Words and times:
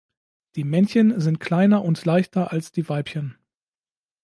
Die 0.55 0.63
Männchen 0.63 1.19
sind 1.21 1.37
kleiner 1.39 1.83
und 1.83 2.03
leichter 2.05 2.51
als 2.51 2.71
die 2.71 2.89
Weibchen. 2.89 3.37